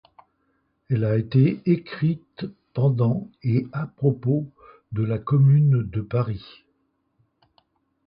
[0.89, 4.47] Elle a été écrite pendant et à propos
[4.93, 6.63] de la Commune de Paris.